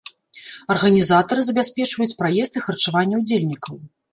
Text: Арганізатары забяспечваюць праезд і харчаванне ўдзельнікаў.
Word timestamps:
Арганізатары 0.75 1.41
забяспечваюць 1.47 2.17
праезд 2.25 2.53
і 2.61 2.65
харчаванне 2.67 3.15
ўдзельнікаў. 3.21 3.75